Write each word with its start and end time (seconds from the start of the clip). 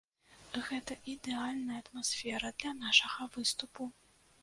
Гэта 0.69 0.97
ідэальная 1.13 1.79
атмасфера 1.83 2.53
для 2.59 2.75
нашага 2.83 3.33
выступу. 3.37 3.83